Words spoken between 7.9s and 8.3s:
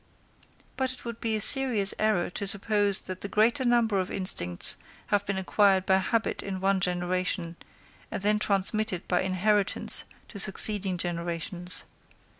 and